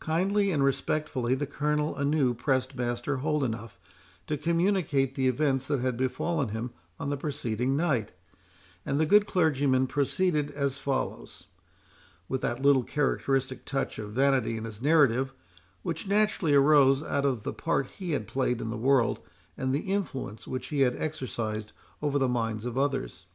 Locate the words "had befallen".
5.80-6.48